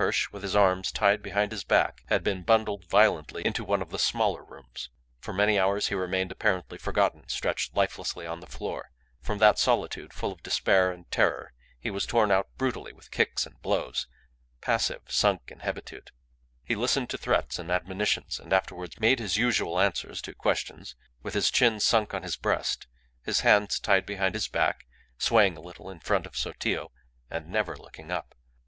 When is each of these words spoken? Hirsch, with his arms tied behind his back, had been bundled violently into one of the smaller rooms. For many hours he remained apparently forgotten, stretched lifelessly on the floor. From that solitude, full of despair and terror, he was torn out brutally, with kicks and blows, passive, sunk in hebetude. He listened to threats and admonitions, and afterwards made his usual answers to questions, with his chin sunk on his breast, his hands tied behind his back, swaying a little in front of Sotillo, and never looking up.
Hirsch, 0.00 0.30
with 0.32 0.42
his 0.42 0.56
arms 0.56 0.90
tied 0.90 1.20
behind 1.22 1.52
his 1.52 1.62
back, 1.62 2.00
had 2.06 2.24
been 2.24 2.44
bundled 2.44 2.86
violently 2.86 3.44
into 3.44 3.62
one 3.62 3.82
of 3.82 3.90
the 3.90 3.98
smaller 3.98 4.42
rooms. 4.42 4.88
For 5.18 5.34
many 5.34 5.58
hours 5.58 5.88
he 5.88 5.94
remained 5.94 6.32
apparently 6.32 6.78
forgotten, 6.78 7.28
stretched 7.28 7.76
lifelessly 7.76 8.26
on 8.26 8.40
the 8.40 8.46
floor. 8.46 8.90
From 9.20 9.36
that 9.36 9.58
solitude, 9.58 10.14
full 10.14 10.32
of 10.32 10.42
despair 10.42 10.90
and 10.92 11.10
terror, 11.10 11.52
he 11.78 11.90
was 11.90 12.06
torn 12.06 12.30
out 12.30 12.48
brutally, 12.56 12.94
with 12.94 13.10
kicks 13.10 13.44
and 13.44 13.60
blows, 13.60 14.06
passive, 14.62 15.02
sunk 15.08 15.50
in 15.50 15.58
hebetude. 15.58 16.10
He 16.64 16.74
listened 16.74 17.10
to 17.10 17.18
threats 17.18 17.58
and 17.58 17.70
admonitions, 17.70 18.40
and 18.40 18.54
afterwards 18.54 18.98
made 18.98 19.18
his 19.18 19.36
usual 19.36 19.78
answers 19.78 20.22
to 20.22 20.32
questions, 20.32 20.96
with 21.22 21.34
his 21.34 21.50
chin 21.50 21.80
sunk 21.80 22.14
on 22.14 22.22
his 22.22 22.36
breast, 22.38 22.86
his 23.24 23.40
hands 23.40 23.78
tied 23.78 24.06
behind 24.06 24.34
his 24.36 24.48
back, 24.48 24.86
swaying 25.18 25.54
a 25.54 25.60
little 25.60 25.90
in 25.90 26.00
front 26.00 26.24
of 26.24 26.34
Sotillo, 26.34 26.92
and 27.30 27.50
never 27.50 27.76
looking 27.76 28.10
up. 28.10 28.34